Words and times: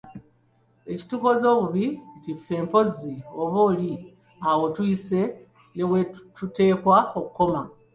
Ekitukoze 0.91 1.45
obubi 1.53 1.85
nti 2.17 2.31
ffe 2.37 2.55
mpozzi 2.65 3.13
oba 3.41 3.57
oli 3.69 3.89
awo 4.49 4.65
tuyise 4.75 5.21
newetuteekwa 5.75 6.97
okukoma. 7.19 7.61